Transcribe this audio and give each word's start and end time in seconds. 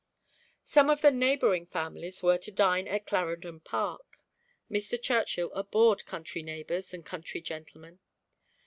Some 0.63 0.89
of 0.89 1.01
the 1.01 1.11
neighbouring 1.11 1.67
families 1.67 2.23
were 2.23 2.39
to 2.39 2.51
dine 2.51 2.87
at 2.87 3.05
Clarendon 3.05 3.59
Park. 3.59 4.17
Mr. 4.67 4.99
Churchill 4.99 5.51
abhorred 5.53 6.07
country 6.07 6.41
neighbours 6.41 6.91
and 6.91 7.05
country 7.05 7.39
gentlemen. 7.39 7.99